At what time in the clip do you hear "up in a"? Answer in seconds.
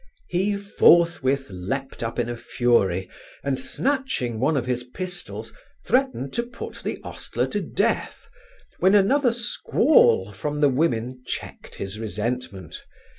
2.01-2.35